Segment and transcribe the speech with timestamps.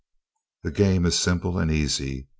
[0.63, 2.27] The game is simple and easy.